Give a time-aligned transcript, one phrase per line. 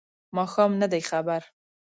[0.35, 1.41] ماښام نه دی خبر